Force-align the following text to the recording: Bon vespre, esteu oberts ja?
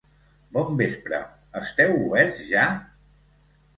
Bon 0.55 0.71
vespre, 0.79 1.19
esteu 1.61 1.93
oberts 1.99 2.41
ja? 2.51 2.65